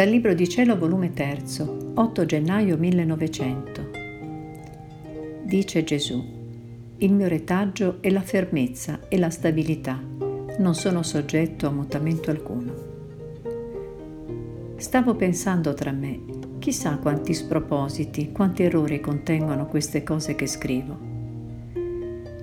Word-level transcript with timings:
Dal 0.00 0.08
Libro 0.08 0.32
di 0.32 0.48
Cielo, 0.48 0.78
volume 0.78 1.12
3, 1.12 1.42
8 1.92 2.24
gennaio 2.24 2.78
1900. 2.78 3.90
Dice 5.42 5.84
Gesù, 5.84 6.24
il 6.96 7.12
mio 7.12 7.28
retaggio 7.28 7.98
è 8.00 8.08
la 8.08 8.22
fermezza 8.22 9.00
e 9.10 9.18
la 9.18 9.28
stabilità, 9.28 10.02
non 10.56 10.74
sono 10.74 11.02
soggetto 11.02 11.66
a 11.66 11.70
mutamento 11.70 12.30
alcuno. 12.30 12.74
Stavo 14.76 15.14
pensando 15.16 15.74
tra 15.74 15.92
me, 15.92 16.18
chissà 16.60 16.96
quanti 16.96 17.34
spropositi, 17.34 18.32
quanti 18.32 18.62
errori 18.62 19.00
contengono 19.00 19.66
queste 19.66 20.02
cose 20.02 20.34
che 20.34 20.46
scrivo. 20.46 20.96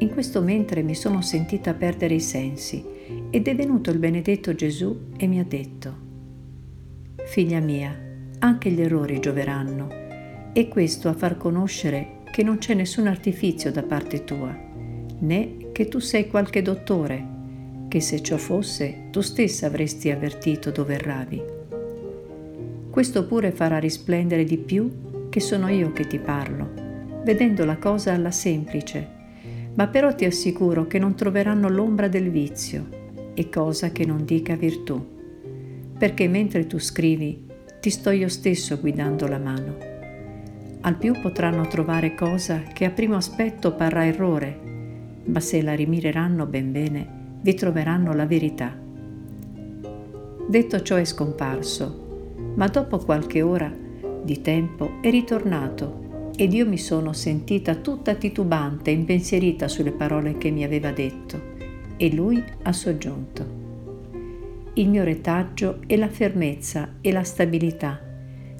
In 0.00 0.10
questo 0.12 0.42
mentre 0.42 0.82
mi 0.82 0.94
sono 0.94 1.22
sentita 1.22 1.72
perdere 1.72 2.16
i 2.16 2.20
sensi 2.20 2.84
ed 3.30 3.48
è 3.48 3.56
venuto 3.56 3.88
il 3.88 3.98
benedetto 3.98 4.54
Gesù 4.54 5.04
e 5.16 5.26
mi 5.26 5.40
ha 5.40 5.44
detto, 5.44 6.04
Figlia 7.26 7.58
mia, 7.58 7.92
anche 8.38 8.70
gli 8.70 8.80
errori 8.80 9.18
gioveranno, 9.18 9.88
e 10.52 10.68
questo 10.68 11.08
a 11.08 11.12
far 11.12 11.36
conoscere 11.36 12.22
che 12.30 12.44
non 12.44 12.58
c'è 12.58 12.72
nessun 12.72 13.08
artifizio 13.08 13.72
da 13.72 13.82
parte 13.82 14.22
tua, 14.22 14.56
né 15.18 15.56
che 15.72 15.88
tu 15.88 15.98
sei 15.98 16.28
qualche 16.28 16.62
dottore, 16.62 17.26
che 17.88 18.00
se 18.00 18.22
ciò 18.22 18.36
fosse 18.36 19.08
tu 19.10 19.20
stessa 19.22 19.66
avresti 19.66 20.08
avvertito 20.10 20.70
dove 20.70 20.94
erravi. 20.94 21.42
Questo 22.90 23.26
pure 23.26 23.50
farà 23.50 23.78
risplendere 23.78 24.44
di 24.44 24.56
più 24.56 25.28
che 25.28 25.40
sono 25.40 25.68
io 25.68 25.92
che 25.92 26.06
ti 26.06 26.20
parlo, 26.20 26.70
vedendo 27.24 27.64
la 27.64 27.76
cosa 27.76 28.12
alla 28.12 28.30
semplice, 28.30 29.08
ma 29.74 29.88
però 29.88 30.14
ti 30.14 30.24
assicuro 30.24 30.86
che 30.86 31.00
non 31.00 31.16
troveranno 31.16 31.68
l'ombra 31.68 32.06
del 32.06 32.30
vizio, 32.30 32.86
e 33.34 33.48
cosa 33.50 33.90
che 33.90 34.06
non 34.06 34.24
dica 34.24 34.54
virtù 34.54 35.14
perché 35.98 36.28
mentre 36.28 36.66
tu 36.66 36.78
scrivi 36.78 37.44
ti 37.80 37.90
sto 37.90 38.10
io 38.10 38.28
stesso 38.28 38.78
guidando 38.78 39.26
la 39.26 39.38
mano. 39.38 39.76
Al 40.80 40.96
più 40.96 41.18
potranno 41.20 41.66
trovare 41.66 42.14
cosa 42.14 42.62
che 42.62 42.84
a 42.84 42.90
primo 42.90 43.16
aspetto 43.16 43.74
parrà 43.74 44.06
errore, 44.06 44.58
ma 45.24 45.40
se 45.40 45.62
la 45.62 45.74
rimireranno 45.74 46.46
ben 46.46 46.70
bene, 46.70 47.38
vi 47.40 47.54
troveranno 47.54 48.12
la 48.12 48.26
verità. 48.26 48.76
Detto 50.48 50.82
ciò 50.82 50.96
è 50.96 51.04
scomparso, 51.04 52.34
ma 52.54 52.66
dopo 52.68 52.98
qualche 52.98 53.42
ora 53.42 53.72
di 54.22 54.40
tempo 54.40 55.00
è 55.00 55.10
ritornato 55.10 56.30
ed 56.36 56.52
io 56.52 56.68
mi 56.68 56.78
sono 56.78 57.12
sentita 57.12 57.76
tutta 57.76 58.14
titubante 58.14 58.90
e 58.90 58.94
impensierita 58.94 59.68
sulle 59.68 59.92
parole 59.92 60.36
che 60.36 60.50
mi 60.50 60.64
aveva 60.64 60.90
detto 60.90 61.54
e 61.96 62.12
lui 62.12 62.42
ha 62.62 62.72
soggiunto 62.72 63.65
il 64.78 64.90
mio 64.90 65.04
retaggio 65.04 65.80
è 65.86 65.96
la 65.96 66.08
fermezza 66.08 66.96
e 67.00 67.10
la 67.10 67.22
stabilità. 67.22 67.98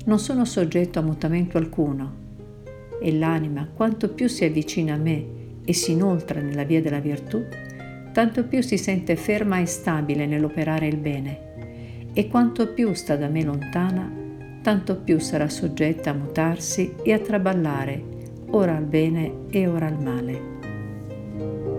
Non 0.06 0.18
sono 0.18 0.46
soggetto 0.46 0.98
a 0.98 1.02
mutamento 1.02 1.58
alcuno. 1.58 2.24
E 3.02 3.12
l'anima, 3.12 3.68
quanto 3.74 4.08
più 4.14 4.26
si 4.26 4.44
avvicina 4.44 4.94
a 4.94 4.98
me 4.98 5.26
e 5.62 5.74
si 5.74 5.92
inoltra 5.92 6.40
nella 6.40 6.64
via 6.64 6.80
della 6.80 7.00
virtù, 7.00 7.44
tanto 8.12 8.46
più 8.46 8.62
si 8.62 8.78
sente 8.78 9.14
ferma 9.14 9.58
e 9.58 9.66
stabile 9.66 10.24
nell'operare 10.24 10.86
il 10.86 10.96
bene. 10.96 12.10
E 12.14 12.28
quanto 12.28 12.72
più 12.72 12.94
sta 12.94 13.16
da 13.16 13.28
me 13.28 13.44
lontana, 13.44 14.10
tanto 14.62 14.96
più 14.96 15.18
sarà 15.18 15.50
soggetta 15.50 16.10
a 16.10 16.14
mutarsi 16.14 16.94
e 17.02 17.12
a 17.12 17.18
traballare, 17.18 18.02
ora 18.52 18.74
al 18.74 18.84
bene 18.84 19.44
e 19.50 19.66
ora 19.66 19.86
al 19.86 20.02
male. 20.02 21.75